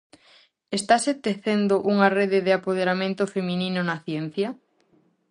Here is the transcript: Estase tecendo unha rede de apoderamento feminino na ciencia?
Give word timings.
Estase 0.77 1.11
tecendo 1.25 1.75
unha 1.91 2.07
rede 2.17 2.39
de 2.45 2.51
apoderamento 2.57 3.23
feminino 3.35 3.79
na 3.83 3.97
ciencia? 4.05 4.49